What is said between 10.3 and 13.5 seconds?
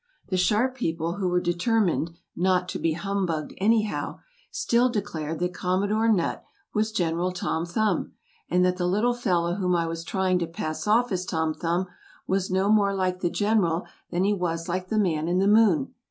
to pass off as Tom Thumb, was no more like the